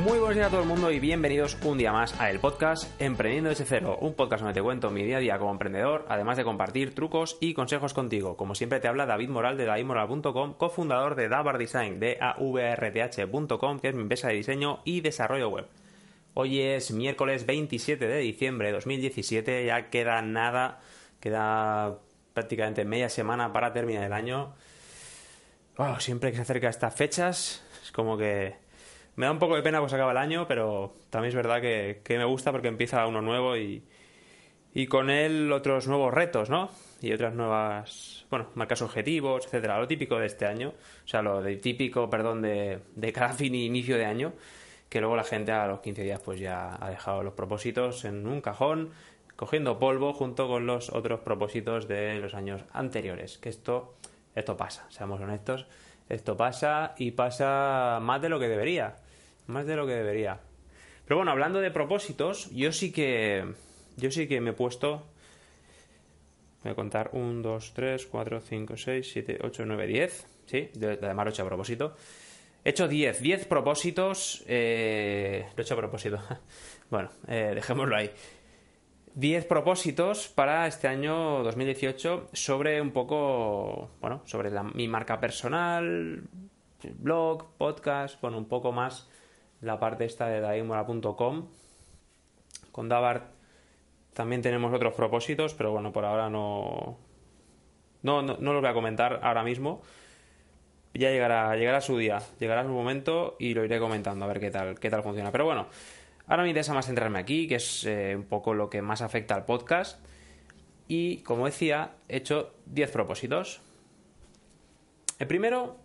[0.00, 2.90] Muy buenos días a todo el mundo y bienvenidos un día más a el podcast
[2.98, 6.38] Emprendiendo desde cero, un podcast donde te cuento mi día a día como emprendedor, además
[6.38, 8.34] de compartir trucos y consejos contigo.
[8.34, 13.88] Como siempre te habla David Moral de davidmoral.com, cofundador de Davar Design, de avrth.com, que
[13.88, 15.66] es mi empresa de diseño y desarrollo web.
[16.32, 20.80] Hoy es miércoles 27 de diciembre de 2017, ya queda nada,
[21.20, 21.98] queda
[22.32, 24.54] prácticamente media semana para terminar el año.
[25.98, 28.69] siempre que se acerca estas fechas, es como que
[29.20, 32.00] me da un poco de pena pues acaba el año, pero también es verdad que,
[32.08, 33.84] me gusta porque empieza uno nuevo y,
[34.72, 36.70] y con él otros nuevos retos, ¿no?
[37.02, 40.70] Y otras nuevas, bueno, marcas objetivos, etcétera, lo típico de este año,
[41.04, 44.32] o sea, lo de típico, perdón, de, de cada fin y inicio de año,
[44.88, 48.26] que luego la gente a los 15 días pues ya ha dejado los propósitos en
[48.26, 48.88] un cajón,
[49.36, 53.96] cogiendo polvo junto con los otros propósitos de los años anteriores, que esto,
[54.34, 55.66] esto pasa, seamos honestos,
[56.08, 58.96] esto pasa y pasa más de lo que debería
[59.50, 60.40] más de lo que debería.
[61.04, 63.44] Pero bueno, hablando de propósitos, yo sí que.
[63.96, 65.06] Yo sí que me he puesto.
[66.62, 70.26] Voy a contar 1, 2, 3, 4, 5, 6, 7, 8, 9, 10.
[70.46, 70.70] ¿Sí?
[70.74, 71.96] De, además lo he hecho a propósito.
[72.64, 73.22] He hecho 10.
[73.22, 74.44] 10 propósitos.
[74.46, 76.20] Eh, lo he hecho a propósito.
[76.90, 78.10] bueno, eh, dejémoslo ahí.
[79.14, 86.22] 10 propósitos para este año 2018 sobre un poco, bueno, sobre mi marca personal,
[86.94, 89.08] blog, podcast, bueno, un poco más
[89.60, 91.46] la parte esta de daimora.com.
[92.72, 93.24] Con Davart
[94.14, 96.98] también tenemos otros propósitos, pero bueno, por ahora no,
[98.02, 99.82] no, no, los voy a comentar ahora mismo.
[100.94, 104.50] Ya llegará, llegará su día, llegará su momento y lo iré comentando a ver qué
[104.50, 105.30] tal, qué tal funciona.
[105.30, 105.68] Pero bueno,
[106.26, 109.34] ahora me interesa más centrarme aquí, que es eh, un poco lo que más afecta
[109.34, 110.04] al podcast.
[110.88, 113.60] Y como decía, he hecho 10 propósitos.
[115.20, 115.76] El primero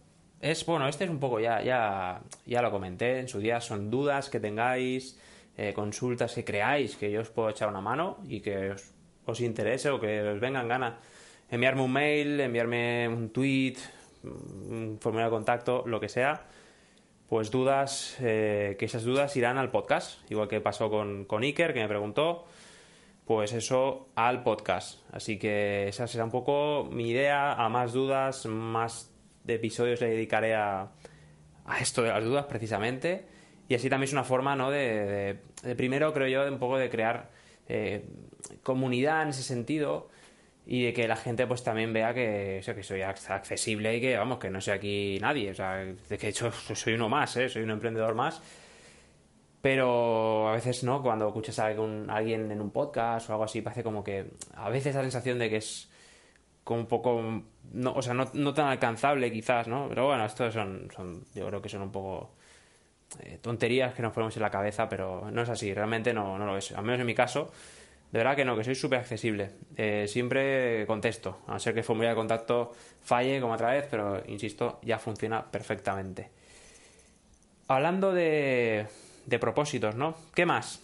[0.46, 3.90] es, bueno, este es un poco, ya, ya, ya lo comenté en su día, son
[3.90, 5.20] dudas que tengáis,
[5.58, 8.76] eh, consultas que creáis que yo os puedo echar una mano y que
[9.26, 10.94] os, interese o que os vengan ganas.
[11.50, 13.78] Enviarme un mail, enviarme un tweet,
[14.24, 16.46] un formulario de contacto, lo que sea,
[17.28, 21.74] pues dudas, eh, que esas dudas irán al podcast, igual que pasó con, con Iker,
[21.74, 22.46] que me preguntó,
[23.26, 25.00] pues eso al podcast.
[25.12, 29.15] Así que esa será un poco mi idea, a más dudas, más
[29.46, 30.92] de episodios le dedicaré a,
[31.66, 33.26] a esto de las dudas precisamente.
[33.68, 34.70] Y así también es una forma, ¿no?
[34.70, 37.30] De, de, primero, creo yo, un poco de crear
[37.68, 38.06] eh,
[38.62, 40.10] comunidad en ese sentido
[40.68, 44.40] y de que la gente pues también vea que, que soy accesible y que, vamos,
[44.40, 45.52] que no soy aquí nadie.
[45.52, 47.50] O sea, de que hecho soy uno más, ¿eh?
[47.50, 48.42] Soy un emprendedor más.
[49.62, 51.02] Pero a veces, ¿no?
[51.02, 54.94] Cuando escuchas a alguien en un podcast o algo así, parece como que a veces
[54.94, 55.90] la sensación de que es
[56.66, 57.44] como un poco,
[57.74, 59.88] no, o sea, no, no, tan alcanzable quizás, ¿no?
[59.88, 62.32] Pero bueno, estos son, son yo creo que son un poco
[63.20, 66.46] eh, tonterías que nos ponemos en la cabeza, pero no es así, realmente no, no
[66.46, 66.72] lo es.
[66.72, 67.52] Al menos en mi caso,
[68.12, 69.52] de verdad que no, que soy súper accesible.
[69.78, 73.88] Eh, siempre contesto, a no ser que el formulario de contacto falle como otra vez,
[73.90, 76.32] pero insisto, ya funciona perfectamente.
[77.68, 78.88] Hablando de,
[79.28, 80.16] de propósitos, ¿no?
[80.34, 80.82] ¿Qué más?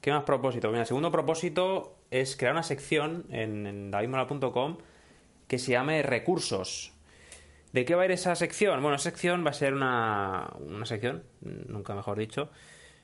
[0.00, 0.68] ¿Qué más propósito?
[0.68, 4.78] Mira, el segundo propósito es crear una sección en, davidmola.com
[5.46, 6.92] que se llame recursos.
[7.72, 8.80] ¿De qué va a ir esa sección?
[8.80, 12.50] Bueno, esa sección va a ser una, una sección, nunca mejor dicho,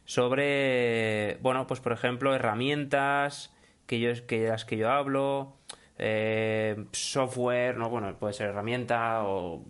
[0.04, 3.54] sobre, bueno, pues por ejemplo, herramientas
[3.87, 5.56] que yo, que las que yo hablo,
[5.98, 9.64] eh, software, no, bueno, puede ser herramienta o,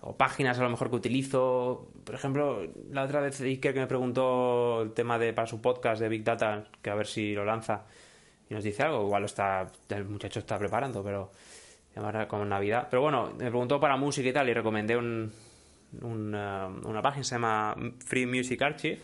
[0.00, 1.88] o, páginas a lo mejor que utilizo.
[2.04, 6.00] Por ejemplo, la otra vez Iker que me preguntó el tema de para su podcast
[6.00, 7.84] de Big Data, que a ver si lo lanza
[8.50, 9.06] y nos dice algo.
[9.06, 11.30] Igual está, el muchacho está preparando, pero
[12.28, 12.88] como Navidad.
[12.90, 15.32] Pero bueno, me preguntó para música y tal y recomendé un,
[16.02, 17.74] una página que se llama
[18.04, 19.00] Free Music Archive.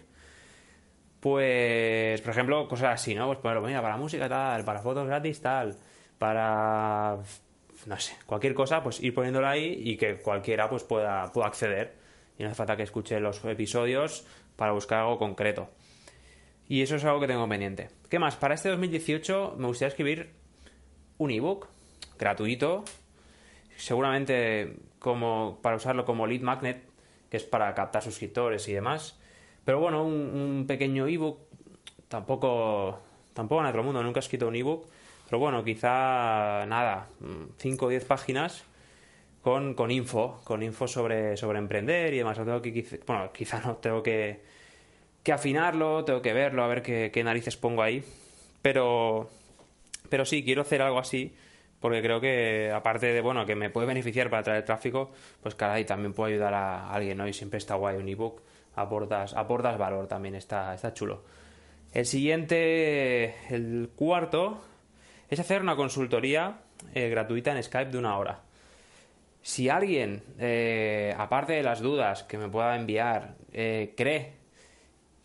[1.20, 3.26] Pues, por ejemplo, cosas así, ¿no?
[3.26, 5.76] Pues, bueno, mira, para música tal, para fotos gratis tal,
[6.18, 7.16] para,
[7.86, 11.94] no sé, cualquier cosa, pues ir poniéndolo ahí y que cualquiera pues pueda, pueda acceder.
[12.38, 14.26] Y no hace falta que escuche los episodios
[14.56, 15.70] para buscar algo concreto.
[16.68, 17.90] Y eso es algo que tengo pendiente.
[18.10, 18.36] ¿Qué más?
[18.36, 20.30] Para este 2018 me gustaría escribir
[21.18, 21.68] un ebook
[22.18, 22.84] gratuito,
[23.76, 26.82] seguramente como para usarlo como lead magnet,
[27.30, 29.18] que es para captar suscriptores y demás.
[29.64, 31.38] Pero bueno, un, pequeño ebook
[32.08, 33.00] tampoco
[33.32, 34.88] tampoco en otro mundo, nunca he escrito un ebook,
[35.28, 37.08] pero bueno, quizá nada,
[37.58, 38.64] 5 o 10 páginas
[39.42, 42.38] con, con info, con info sobre, sobre emprender y demás.
[42.38, 44.40] Tengo que, bueno, quizá no tengo que
[45.26, 48.00] que afinarlo, tengo que verlo, a ver qué, narices pongo ahí.
[48.62, 49.28] Pero,
[50.08, 51.34] pero sí, quiero hacer algo así
[51.80, 55.12] porque creo que aparte de bueno que me puede beneficiar para traer tráfico
[55.42, 57.28] pues caray también puedo ayudar a alguien ¿no?
[57.28, 58.40] y siempre está guay un ebook
[58.76, 61.24] aportas, aportas valor también, está, está chulo.
[61.92, 64.62] El siguiente, el cuarto,
[65.28, 66.58] es hacer una consultoría
[66.94, 68.40] eh, gratuita en Skype de una hora.
[69.42, 74.35] Si alguien, eh, aparte de las dudas que me pueda enviar, eh, cree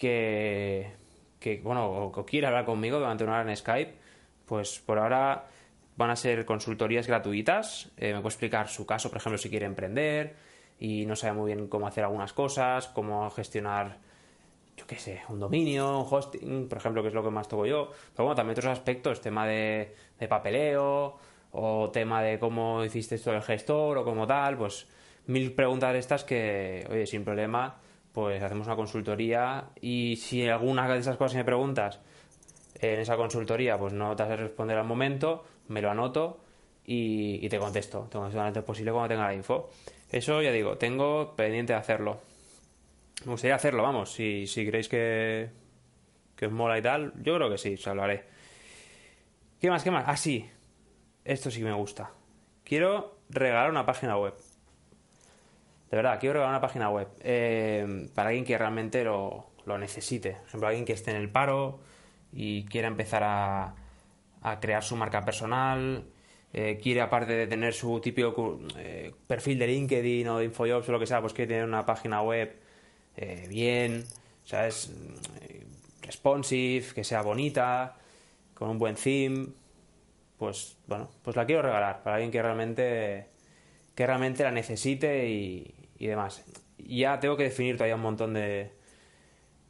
[0.02, 0.92] que,
[1.40, 3.94] que, bueno, o, quiere hablar conmigo durante una hora en Skype,
[4.48, 5.46] pues por ahora
[5.96, 7.92] van a ser consultorías gratuitas.
[8.00, 10.36] me puede explicar su caso, por ejemplo, si quiere emprender
[10.80, 14.00] y no sabe muy bien cómo hacer algunas cosas, cómo gestionar,
[14.76, 17.68] yo qué sé, un dominio, un hosting, por ejemplo, que es lo que más toco
[17.68, 17.92] yo.
[18.16, 21.20] Pero bueno, también otros aspectos, tema de, de papeleo
[21.52, 24.88] o tema de cómo hiciste esto del gestor o como tal, pues
[25.28, 27.80] mil preguntas de estas que, oye, sin problema,
[28.14, 32.00] pues hacemos una consultoría y si alguna de esas cosas me preguntas
[32.76, 36.40] en esa consultoría, pues no te has de responder al momento, me lo anoto
[36.86, 38.08] y, te contesto.
[38.10, 39.70] Te contesto lo antes posible cuando tenga la info.
[40.10, 42.20] Eso ya digo, tengo pendiente de hacerlo.
[43.26, 45.50] Me gustaría hacerlo, vamos, si, si creéis que,
[46.36, 48.26] que os mola y tal, yo creo que sí, os hablaré.
[49.60, 49.84] ¿Qué más?
[49.84, 50.06] ¿Qué más?
[50.08, 50.50] Ah, sí,
[51.24, 52.12] esto sí me gusta.
[52.64, 54.34] Quiero regalar una página web.
[55.92, 60.32] De verdad, quiero regalar una página web eh, para alguien que realmente lo, necesite.
[60.32, 61.82] Por ejemplo, alguien que esté en el paro
[62.32, 63.76] y quiera empezar a,
[64.42, 66.06] a crear su marca personal,
[66.54, 70.92] eh, quiere aparte de tener su típico eh, perfil de LinkedIn o de InfoJobs o
[70.94, 72.56] lo que sea, pues quiere tener una página web
[73.50, 74.06] bien,
[74.46, 74.92] ¿sabes?
[76.02, 77.98] responsive, que sea bonita,
[78.54, 79.48] con un buen theme,
[80.38, 83.28] pues bueno, pues la quiero regalar para alguien que realmente
[83.96, 86.44] que realmente la necesite y, demás.
[86.78, 88.72] Ya tengo que definir todavía un montón de,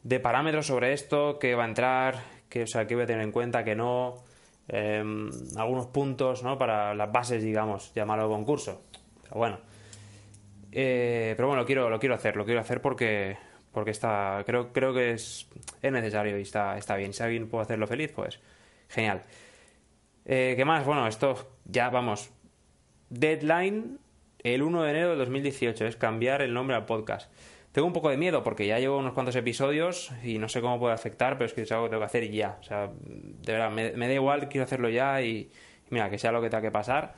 [0.03, 3.23] de parámetros sobre esto, qué va a entrar, qué, o sea, qué voy a tener
[3.23, 4.23] en cuenta, que no,
[4.67, 6.57] em, algunos puntos, ¿no?
[6.57, 8.83] Para las bases, digamos, llamarlo concurso.
[9.23, 9.59] Pero bueno.
[10.71, 13.37] Eh, pero bueno, lo quiero, lo quiero hacer, lo quiero hacer porque,
[13.73, 15.49] porque está, creo, creo que es,
[15.81, 17.13] es necesario y está, está bien.
[17.13, 18.39] Si alguien puede hacerlo feliz, pues
[18.89, 19.23] genial.
[20.25, 20.85] Eh, ¿Qué más?
[20.85, 22.31] Bueno, esto ya vamos.
[23.09, 23.99] Deadline
[24.43, 27.31] el 1 de enero de 2018 es cambiar el nombre al podcast.
[27.71, 30.79] Tengo un poco de miedo porque ya llevo unos cuantos episodios y no sé cómo
[30.79, 32.57] puede afectar, pero es que es algo que tengo que hacer ya.
[32.59, 35.49] O sea, de verdad, me, da igual, quiero hacerlo ya y,
[35.89, 37.13] mira, que sea lo que tenga que pasar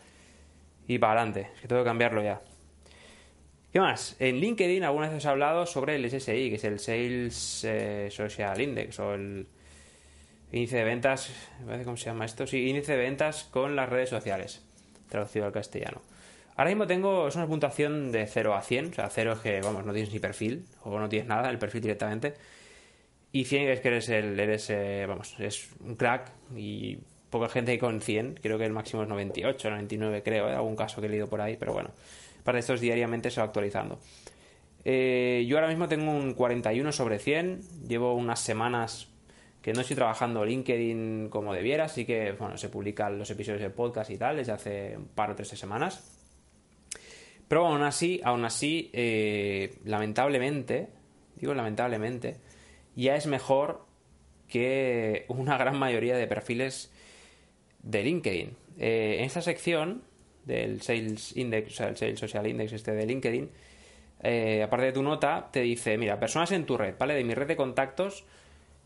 [0.88, 1.52] y para adelante.
[1.56, 2.42] Es que tengo que cambiarlo ya.
[3.72, 4.16] ¿Qué más?
[4.20, 8.10] En LinkedIn alguna vez os he hablado sobre el SSI, que es el Sales eh,
[8.12, 9.48] Social Index o el
[10.54, 11.32] Índice de ventas,
[11.84, 12.46] ¿cómo se llama esto?
[12.46, 14.62] Sí, índice de ventas con las redes sociales,
[15.10, 16.04] traducido al castellano.
[16.56, 19.62] Ahora mismo tengo, es una puntuación de 0 a 100, o sea, 0 es que,
[19.62, 22.36] vamos, no tienes ni perfil, o no tienes nada, el perfil directamente,
[23.32, 27.00] y 100 es que eres el, eres, eh, vamos, es un crack, y
[27.32, 30.54] poca gente con 100, creo que el máximo es 98, 99 creo, ¿eh?
[30.54, 31.90] algún caso que he leído por ahí, pero bueno,
[32.44, 34.00] para estos diariamente se va actualizando.
[34.86, 39.08] Eh, yo ahora mismo tengo un 41 sobre 100, llevo unas semanas
[39.64, 43.72] que no estoy trabajando LinkedIn como debiera, así que bueno, se publican los episodios del
[43.72, 46.13] podcast y tal desde hace un par o tres semanas.
[47.48, 50.90] Pero aún así, aún así, eh, lamentablemente,
[51.36, 52.38] digo lamentablemente,
[52.96, 53.86] ya es mejor
[54.48, 56.92] que una gran mayoría de perfiles
[57.82, 58.56] de LinkedIn.
[58.80, 60.04] Eh, en esta sección
[60.46, 63.50] del Sales Index, o sea, el Sales Social Index este de LinkedIn,
[64.22, 67.14] eh, aparte de tu nota, te dice, mira, personas en tu red, ¿vale?
[67.14, 68.26] De mi red de contactos,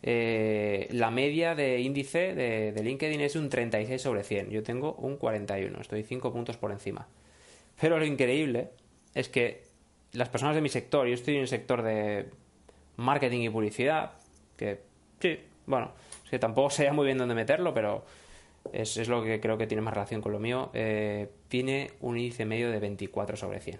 [0.01, 4.49] la media de índice de, LinkedIn es un 36 sobre 100.
[4.49, 7.07] Yo tengo un 41, estoy 5 puntos por encima.
[7.79, 8.71] Pero lo increíble
[9.13, 9.63] es que
[10.13, 12.29] las personas de mi sector, yo estoy en el sector de
[12.95, 14.13] marketing y publicidad,
[14.55, 14.81] que
[15.19, 15.91] sí, bueno,
[16.23, 18.05] es que tampoco sé muy bien dónde meterlo, pero
[18.73, 22.17] es, es, lo que creo que tiene más relación con lo mío, eh, tiene un
[22.17, 23.79] índice medio de 24 sobre 100.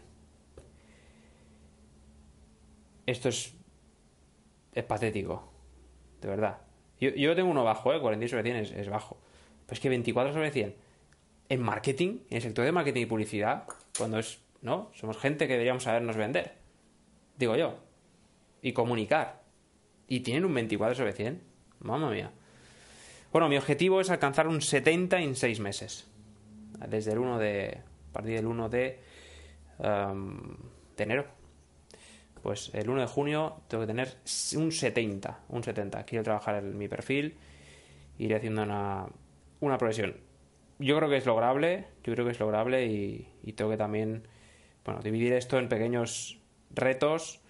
[3.06, 3.54] Esto es,
[4.74, 5.58] es patético
[6.22, 6.58] de verdad.
[7.00, 8.00] Yo, yo tengo uno bajo, ¿eh?
[8.00, 9.18] 46 sobre 100 es, bajo.
[9.66, 10.76] Pero es que 24 sobre 100
[11.50, 13.64] en marketing, en el sector de marketing y publicidad,
[13.98, 14.92] cuando es, ¿no?
[14.94, 16.54] Somos gente que deberíamos sabernos vender.
[17.38, 17.80] Digo yo.
[18.62, 19.42] Y comunicar.
[20.08, 21.42] Y tienen un 24 sobre 100.
[21.80, 22.32] Mamma mía.
[23.32, 26.08] Bueno, mi objetivo es alcanzar un 70 en 6 meses.
[26.88, 27.80] Desde el 1 de.
[28.10, 29.00] A partir del 1 de.
[29.80, 30.58] Um,
[30.96, 31.38] de enero
[32.48, 34.08] pues el 1 de junio tengo que tener
[34.56, 36.04] un 70, un 70.
[36.06, 37.36] Quiero trabajar en mi perfil,
[38.18, 39.06] iré haciendo una,
[39.60, 40.16] una progresión.
[40.80, 44.28] Yo creo que es lograble, yo creo que es lograble y, tengo que también,
[44.86, 47.42] bueno, dividir esto en pequeños retos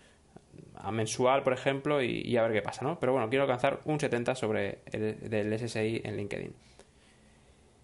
[0.75, 2.99] a mensual, por ejemplo, y, a ver qué pasa, ¿no?
[2.99, 6.53] Pero bueno, quiero alcanzar un 70 sobre el del SSI en LinkedIn.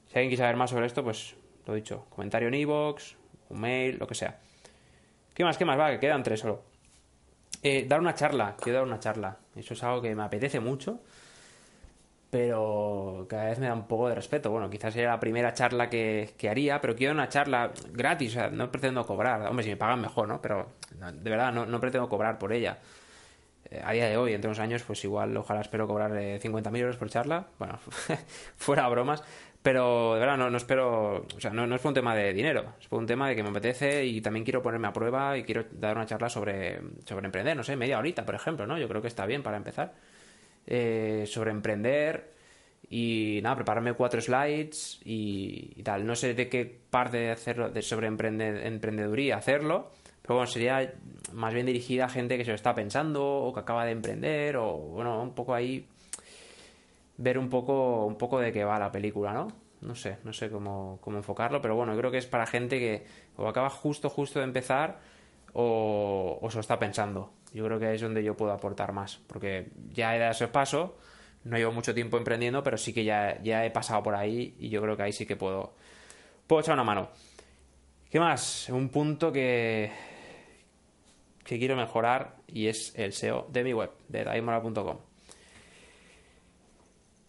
[0.07, 1.35] Si alguien quiere saber más sobre esto, pues
[1.65, 3.15] lo dicho, comentario en iVoox,
[3.49, 4.39] un mail, lo que sea.
[5.33, 5.57] ¿Qué más?
[5.57, 5.79] ¿Qué más?
[5.79, 6.61] Va, que quedan tres solo.
[7.63, 9.37] Eh, dar una charla, quiero dar una charla.
[9.55, 11.01] Eso es algo que me apetece mucho,
[12.33, 14.49] pero cada vez me da un poco de respeto.
[14.49, 18.49] Bueno, quizás sería la primera charla que, haría, pero quiero una charla gratis, o sea,
[18.49, 19.45] no pretendo cobrar.
[19.45, 20.41] Hombre, si me pagan mejor, ¿no?
[20.41, 22.79] Pero de verdad, no, pretendo cobrar por ella.
[23.69, 26.97] Eh, a día de hoy, entre unos años, pues igual, ojalá espero cobrar 50.000 euros
[26.97, 27.45] por charla.
[27.59, 27.77] Bueno,
[28.57, 29.23] fuera bromas.
[29.61, 31.27] Pero de verdad, no, no espero.
[31.37, 33.35] O sea, no, no, es por un tema de dinero, es por un tema de
[33.35, 36.81] que me apetece y también quiero ponerme a prueba y quiero dar una charla sobre,
[37.05, 38.79] sobre emprender, no sé, media horita, por ejemplo, ¿no?
[38.79, 39.93] Yo creo que está bien para empezar.
[40.65, 42.31] Eh, sobre emprender
[42.89, 46.05] y nada, prepararme cuatro slides y, tal.
[46.05, 49.91] No sé de qué parte de hacerlo, de sobre emprendeduría hacerlo,
[50.21, 50.93] pero bueno, sería
[51.33, 54.57] más bien dirigida a gente que se lo está pensando o que acaba de emprender
[54.57, 55.87] o bueno, un poco ahí
[57.17, 59.47] ver un poco, un poco de qué va la película, ¿no?
[59.81, 63.05] No sé, no sé cómo, cómo enfocarlo, pero bueno, creo que es para gente que
[63.35, 64.99] o acaba justo, justo de empezar
[65.53, 67.33] o, se lo está pensando.
[67.53, 70.97] Yo creo que es donde yo puedo aportar más, porque ya he dado ese paso,
[71.43, 74.69] no llevo mucho tiempo emprendiendo, pero sí que ya, ya he pasado por ahí y
[74.69, 75.75] yo creo que ahí sí que puedo,
[76.47, 77.09] puedo echar una mano.
[78.09, 78.69] ¿Qué más?
[78.69, 79.91] Un punto que,
[81.43, 84.97] que quiero mejorar y es el SEO de mi web, de daimora.com.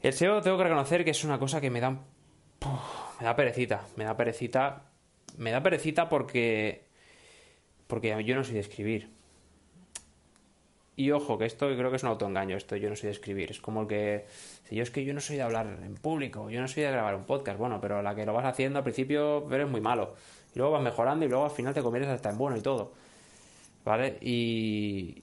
[0.05, 1.91] El SEO tengo que reconocer que es una cosa que me da.
[1.91, 3.87] me da perecita.
[3.97, 4.83] Me da perecita.
[5.39, 6.84] Me da perecita porque.
[7.95, 9.09] Porque yo no soy de escribir.
[10.97, 13.53] Y ojo, que esto creo que es un autoengaño, esto yo no soy de escribir.
[13.53, 14.27] Es como que.
[14.65, 16.91] Si yo es que yo no soy de hablar en público, yo no soy de
[16.91, 17.57] grabar un podcast.
[17.57, 20.17] Bueno, pero la que lo vas haciendo al principio eres muy malo.
[20.57, 22.91] Y luego vas mejorando y luego al final te conviertes hasta en bueno y todo.
[23.85, 24.19] ¿Vale?
[24.21, 25.23] Y,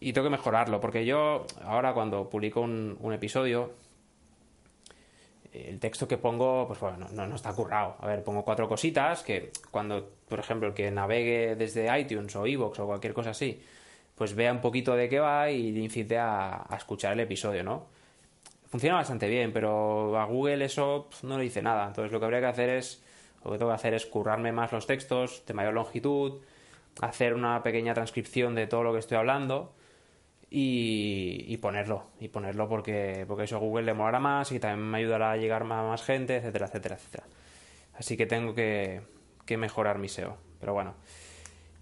[0.00, 3.72] y tengo que mejorarlo, porque yo ahora cuando publico un, episodio,
[5.52, 7.96] el texto que pongo, pues bueno, no, no, está currado.
[8.00, 12.46] A ver, pongo cuatro cositas que cuando, por ejemplo, el que navegue desde iTunes o
[12.46, 13.60] Evox o cualquier cosa así,
[14.14, 17.86] pues vea un poquito de qué va y incite a, escuchar el episodio, ¿no?
[18.70, 21.88] Funciona bastante bien, pero a Google eso no le dice nada.
[21.88, 23.02] Entonces lo que habría que hacer es,
[23.44, 26.40] lo que tengo que hacer es currarme más los textos de mayor longitud,
[27.00, 29.72] hacer una pequeña transcripción de todo lo que estoy hablando
[30.50, 34.98] y, ponerlo, y ponerlo porque, porque eso a Google le molará más y también me
[34.98, 37.24] ayudará a llegar a más gente, etcétera, etcétera, etcétera.
[37.94, 39.02] Así que tengo que,
[39.46, 40.36] que mejorar mi SEO.
[40.58, 40.94] Pero bueno.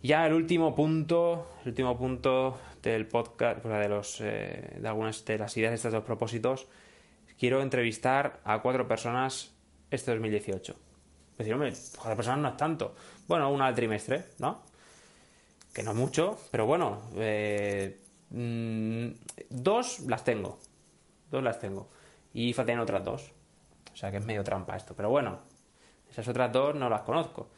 [0.02, 5.25] Ya el último punto, el último punto del podcast, pues de los eh, de algunas
[5.25, 6.68] de las ideas de estos dos propósitos,
[7.37, 9.52] quiero entrevistar a cuatro personas
[9.90, 10.72] este 2018.
[11.32, 12.94] Es decir, hombre, cuatro personas no es tanto.
[13.26, 14.62] Bueno, una al trimestre, ¿no?
[15.75, 17.98] Que no mucho, pero bueno, eh,
[18.30, 19.08] Mm,
[19.50, 20.58] dos las tengo.
[21.30, 21.88] Dos las tengo.
[22.35, 23.32] Y faltan otras dos.
[23.92, 24.94] O sea que es medio trampa esto.
[24.94, 25.38] Pero bueno,
[26.11, 27.49] esas otras dos no las conozco.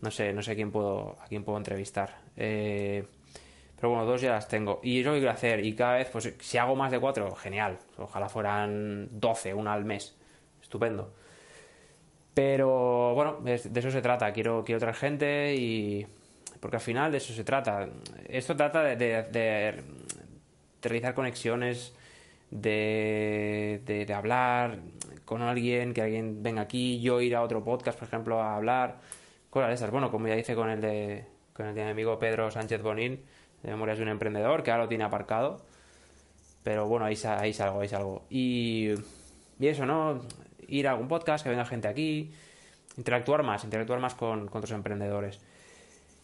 [0.00, 2.18] No sé, no sé quién puedo, a quién puedo entrevistar.
[2.36, 3.06] Eh,
[3.76, 4.80] pero bueno, dos ya las tengo.
[4.82, 5.64] Y es lo que quiero hacer.
[5.64, 7.78] Y cada vez, pues si hago más de cuatro, genial.
[7.98, 10.16] Ojalá fueran doce, una al mes.
[10.62, 11.14] Estupendo.
[12.34, 14.32] Pero bueno, de eso se trata.
[14.32, 16.06] Quiero, quiero traer gente y
[16.60, 17.88] porque al final de eso se trata.
[18.28, 19.82] Esto trata de,
[20.82, 21.94] realizar conexiones,
[22.50, 24.78] de, de, hablar
[25.24, 28.98] con alguien, que alguien venga aquí, yo ir a otro podcast, por ejemplo, a hablar,
[29.48, 29.90] cosas de esas.
[29.90, 31.24] Bueno, como ya hice con el de,
[31.54, 33.20] con el de mi amigo Pedro Sánchez Bonín,
[33.62, 35.64] de Memorias de un Emprendedor, que ahora lo tiene aparcado.
[36.62, 38.26] Pero bueno, ahí, ahí salgo, ahí salgo.
[38.28, 38.90] Y,
[39.58, 40.20] y eso, ¿no?
[40.68, 42.32] Ir a algún podcast, que venga gente aquí,
[42.98, 45.40] interactuar más, interactuar más con, con otros emprendedores.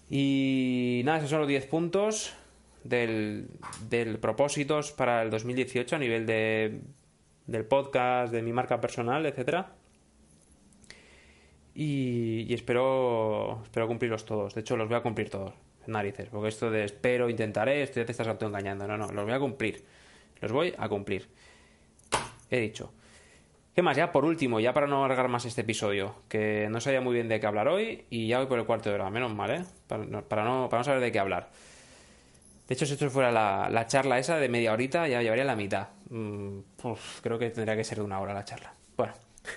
[0.08, 2.32] Y nada, esos son los 10 puntos
[2.84, 3.48] del,
[3.88, 6.80] del propósitos para el 2018 a nivel de,
[7.46, 9.72] del podcast, de mi marca personal, etcétera.
[11.74, 14.54] Y, espero, espero cumplirlos todos.
[14.54, 15.52] De hecho, los voy a cumplir todos.
[15.86, 16.28] Narices.
[16.30, 18.88] Porque esto de espero, intentaré, esto ya te estás autoengañando.
[18.88, 19.84] No, no, los voy a cumplir.
[20.40, 21.28] Los voy a cumplir.
[22.50, 22.92] He dicho.
[23.76, 23.94] ¿Qué más?
[23.94, 27.28] Ya por último, ya para no alargar más este episodio, que no sabía muy bien
[27.28, 29.64] de qué hablar hoy y ya voy por el cuarto de hora, menos mal, ¿eh?
[29.86, 31.50] Para, no, para no, saber de qué hablar.
[32.66, 35.88] De hecho, si esto fuera la, charla esa de media horita, ya llevaría la mitad.
[36.08, 36.60] Mm,
[37.20, 38.72] creo que tendría que ser de una hora la charla.
[38.96, 39.12] Bueno.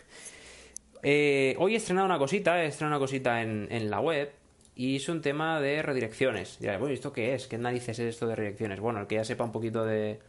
[1.02, 4.34] Eh, hoy he estrenado una cosita, he estrenado una cosita en, en la web
[4.76, 6.60] y es un tema de redirecciones.
[6.60, 7.48] Dirá, bueno, ¿esto qué es?
[7.48, 8.82] ¿Qué narices es esto de redirecciones?
[8.82, 10.20] Bueno, el que ya sepa un poquito de,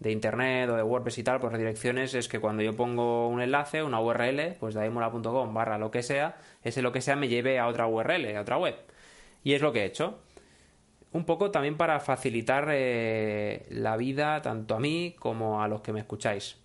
[0.00, 3.40] de internet o de WordPress y tal, pues redirecciones es que cuando yo pongo un
[3.40, 7.58] enlace, una URL, pues daimola.com barra lo que sea, ese lo que sea me lleve
[7.58, 8.74] a otra URL, a otra web.
[9.42, 10.18] Y es lo que he hecho.
[11.12, 15.92] Un poco también para facilitar eh, la vida tanto a mí como a los que
[15.92, 16.56] me escucháis.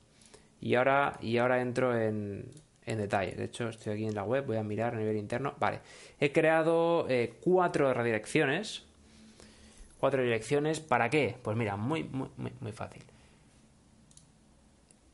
[0.59, 2.51] Y ahora, y ahora entro en,
[2.85, 3.31] detalle.
[3.35, 5.53] De hecho, estoy aquí en la web, voy a mirar a nivel interno.
[5.59, 5.79] Vale.
[6.19, 8.83] He creado eh, cuatro redirecciones
[10.01, 11.37] Cuatro direcciones, ¿para qué?
[11.43, 13.03] Pues mira, muy, muy, muy, muy fácil.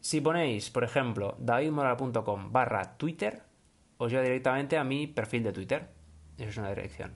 [0.08, 3.42] Si ponéis, por ejemplo, davidmoral.com barra Twitter,
[3.98, 5.90] os lleva directamente a mi perfil de Twitter.
[6.38, 7.12] Eso es una dirección.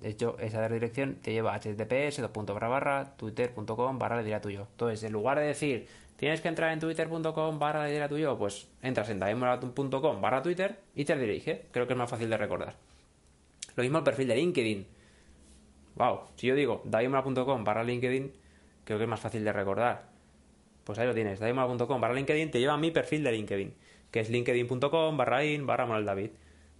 [0.00, 4.68] De hecho, esa dirección te lleva a https barra twitter.com barra le dirá tuyo.
[4.70, 8.68] Entonces, en lugar de decir tienes que entrar en twitter.com barra le dirá tuyo, pues
[8.80, 11.66] entras en davidmoral.com barra Twitter y te dirige.
[11.72, 12.74] Creo que es más fácil de recordar.
[13.76, 14.86] Lo mismo el perfil de LinkedIn.
[15.96, 18.32] Wow, si yo digo davidmoral.com barra LinkedIn,
[18.86, 20.13] creo que es más fácil de recordar.
[20.84, 23.74] Pues ahí lo tienes, davidmoral.com barra LinkedIn te lleva a mi perfil de LinkedIn,
[24.10, 26.30] que es linkedin.com barra in barra David.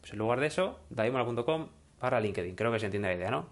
[0.01, 1.69] Pues en lugar de eso, davidmoral.com
[2.01, 2.55] barra LinkedIn.
[2.55, 3.47] Creo que se entiende la idea, ¿no?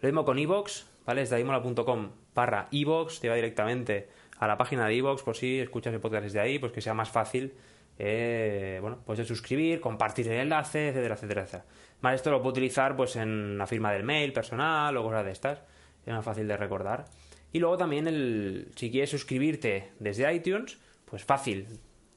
[0.00, 1.22] Lo mismo con iVoox, ¿vale?
[1.22, 5.94] Es daimola.com barra iVoox, te va directamente a la página de iVoox por si escuchas
[5.94, 7.54] el podcast desde ahí, pues que sea más fácil,
[7.98, 11.64] eh, bueno, pues de suscribir, compartir el enlace, etcétera, etcétera, etcétera.
[12.00, 15.32] Más esto lo puedo utilizar pues en la firma del mail personal o cosas de
[15.32, 15.62] estas,
[16.04, 17.06] es más fácil de recordar.
[17.54, 21.68] Y luego también el, si quieres suscribirte desde iTunes, pues fácil,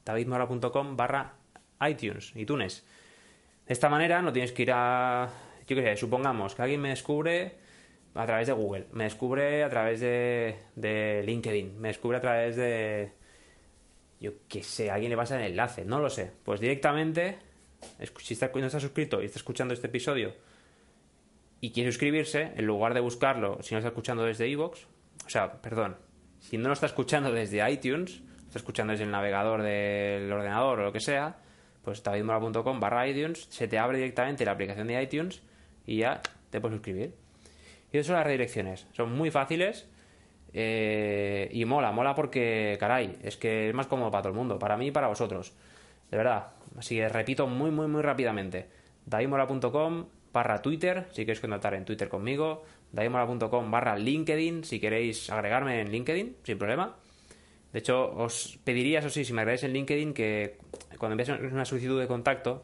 [0.03, 1.35] davidmora.com barra
[1.87, 2.83] iTunes, iTunes.
[3.67, 5.29] De esta manera no tienes que ir a
[5.67, 7.53] yo qué sé, supongamos que alguien me descubre
[8.15, 13.11] a través de Google, me descubre a través de, LinkedIn, me descubre a través de,
[14.19, 16.31] yo qué sé, alguien le pasa el enlace, no lo sé.
[16.43, 17.37] Pues directamente,
[18.23, 20.33] si está, no está suscrito y está escuchando este episodio
[21.61, 24.96] y quiere suscribirse, en lugar de buscarlo, si no está escuchando desde iVoox,
[25.27, 25.97] o sea, perdón,
[26.39, 30.83] si no lo está escuchando desde iTunes, está escuchando desde el navegador del ordenador o
[30.85, 31.35] lo que sea,
[31.83, 35.41] pues davidmora.com barra iTunes, se te abre directamente la aplicación de iTunes
[35.85, 37.13] y ya te puedes suscribir.
[37.91, 38.87] Y eso son las redirecciones.
[38.93, 39.89] Son muy fáciles
[40.53, 44.57] eh, y mola, mola porque, caray, es que es más cómodo para todo el mundo,
[44.57, 45.53] para mí y para vosotros.
[46.09, 46.47] De verdad.
[46.77, 48.67] Así que repito muy, muy, muy rápidamente.
[49.05, 52.63] daimola.com barra Twitter, si queréis contactar en Twitter conmigo.
[52.91, 56.95] daimola.com barra LinkedIn, si queréis agregarme en LinkedIn, sin problema.
[57.71, 60.57] De hecho, os pediría, eso sí, si me agregáis en LinkedIn, que
[60.97, 62.63] cuando enviáis una solicitud de contacto,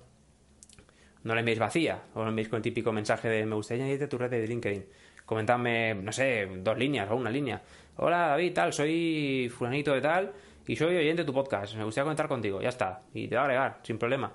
[1.23, 4.07] no la enviéis vacía, o la enviéis con el típico mensaje de me gustaría añadirte
[4.07, 4.85] tu red de LinkedIn.
[5.25, 7.61] Comentadme, no sé, dos líneas o una línea.
[7.95, 10.33] Hola David, tal, soy fulanito de tal
[10.67, 11.75] y soy oyente de tu podcast.
[11.75, 13.03] Me gustaría comentar contigo, ya está.
[13.13, 14.33] Y te va a agregar, sin problema.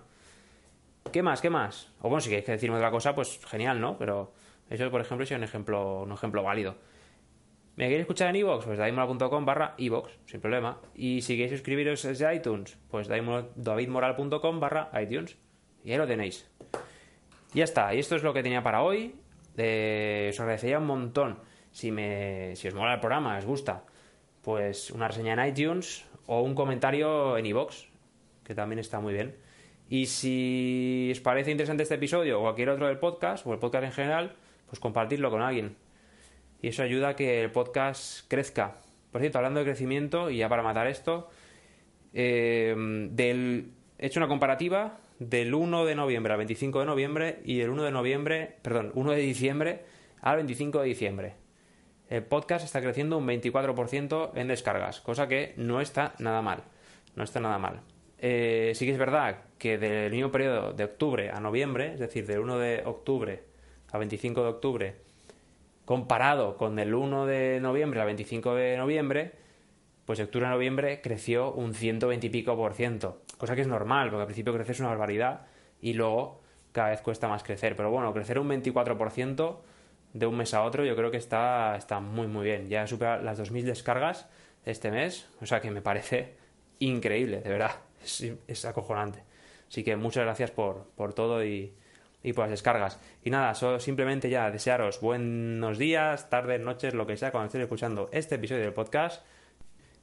[1.12, 1.40] ¿Qué más?
[1.40, 1.90] ¿Qué más?
[2.00, 3.98] O bueno, si queréis decirme otra cosa, pues genial, ¿no?
[3.98, 4.32] Pero
[4.70, 6.76] eso, por ejemplo, es un ejemplo, un ejemplo válido.
[7.76, 8.64] ¿Me queréis escuchar en iVoox?
[8.64, 10.80] Pues davidmoral.com barra iVoox, sin problema.
[10.94, 15.36] Y si queréis suscribiros desde iTunes, pues davidmoral.com barra iTunes.
[15.84, 16.50] Y ahí lo tenéis.
[17.54, 19.14] Ya está, y esto es lo que tenía para hoy.
[19.56, 21.38] Eh, os agradecería un montón
[21.70, 23.84] si, me, si os mola el programa, os gusta,
[24.42, 27.86] pues una reseña en iTunes o un comentario en iVoox,
[28.44, 29.36] que también está muy bien.
[29.88, 33.84] Y si os parece interesante este episodio o cualquier otro del podcast, o el podcast
[33.84, 34.36] en general,
[34.68, 35.76] pues compartirlo con alguien.
[36.60, 38.76] Y eso ayuda a que el podcast crezca.
[39.10, 41.30] Por cierto, hablando de crecimiento, y ya para matar esto,
[42.12, 42.74] eh,
[43.10, 47.70] del, he hecho una comparativa del 1 de noviembre al 25 de noviembre y del
[47.70, 49.84] 1 de noviembre, perdón, 1 de diciembre
[50.20, 51.34] al 25 de diciembre.
[52.08, 56.64] El podcast está creciendo un 24% en descargas, cosa que no está nada mal.
[57.16, 57.80] No está nada mal.
[58.18, 62.26] Eh, sí que es verdad que del mismo periodo de octubre a noviembre, es decir,
[62.26, 63.47] del 1 de octubre
[63.92, 64.96] al 25 de octubre,
[65.84, 69.32] comparado con el 1 de noviembre al 25 de noviembre,
[70.04, 73.68] pues de octubre a noviembre creció un 120 y pico por ciento, cosa que es
[73.68, 75.46] normal, porque al principio creces una barbaridad
[75.80, 76.40] y luego
[76.72, 77.76] cada vez cuesta más crecer.
[77.76, 79.56] Pero bueno, crecer un 24%
[80.14, 82.68] de un mes a otro yo creo que está, está muy muy bien.
[82.68, 84.28] Ya supera las 2.000 descargas
[84.64, 86.36] este mes, o sea que me parece
[86.78, 87.72] increíble, de verdad,
[88.46, 89.22] es, acojonante.
[89.68, 91.74] Así que muchas gracias por, por todo y,
[92.22, 92.98] y por las descargas.
[93.22, 97.62] Y nada, solo simplemente ya desearos buenos días, tardes, noches, lo que sea, cuando estéis
[97.62, 99.24] escuchando este episodio del podcast.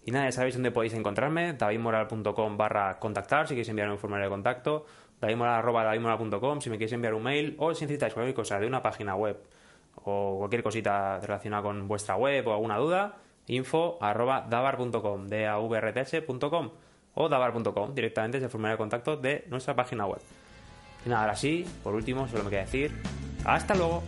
[0.05, 4.29] Y nada, ya sabéis dónde podéis encontrarme, davidmoral.com barra contactar si queréis enviar un formulario
[4.29, 4.85] de contacto,
[5.19, 9.15] davidmoral.com si me queréis enviar un mail o si necesitáis cualquier cosa de una página
[9.15, 9.37] web
[10.03, 13.15] o cualquier cosita relacionada con vuestra web o alguna duda,
[13.47, 15.27] info arroba davar.com,
[17.15, 20.21] o davar.com directamente desde el formulario de contacto de nuestra página web.
[21.05, 22.91] Y nada, ahora sí, por último, solo me queda decir
[23.45, 24.03] hasta luego.